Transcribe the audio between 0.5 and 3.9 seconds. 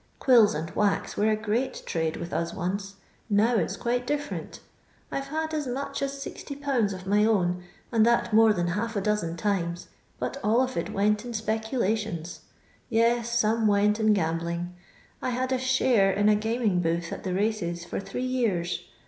and wax were a great trade with us once; nntv it's